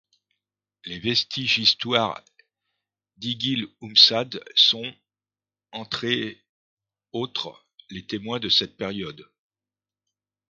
Les 0.85 0.97
vestiges 0.97 1.59
histoires 1.59 2.25
d'Ighil-Oumsad 3.17 4.43
sont, 4.55 4.95
entrés 5.73 6.41
autres, 7.11 7.67
les 7.91 8.07
temoins 8.07 8.39
de 8.39 8.49
cette 8.49 8.77
période. 8.77 9.29